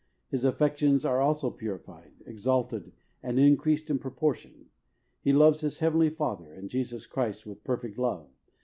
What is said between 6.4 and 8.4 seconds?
and Jesus Christ, with a perfect love.